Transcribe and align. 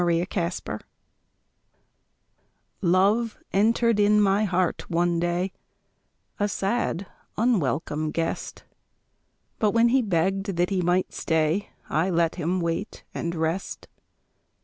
The 0.01 0.05
Wayfarer 0.05 0.79
Love 2.81 3.37
entered 3.53 3.99
in 3.99 4.19
my 4.19 4.45
heart 4.45 4.89
one 4.89 5.19
day, 5.19 5.51
A 6.39 6.47
sad, 6.49 7.05
unwelcome 7.37 8.09
guest; 8.09 8.63
But 9.59 9.73
when 9.73 9.89
he 9.89 10.01
begged 10.01 10.55
that 10.57 10.71
he 10.71 10.81
might 10.81 11.13
stay, 11.13 11.69
I 11.87 12.09
let 12.09 12.33
him 12.33 12.59
wait 12.61 13.03
and 13.13 13.35
rest. 13.35 13.87